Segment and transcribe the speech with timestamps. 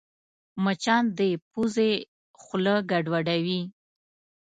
[0.63, 1.19] مچان د
[1.51, 1.91] پوزې
[2.41, 3.61] خوله ګډوډوي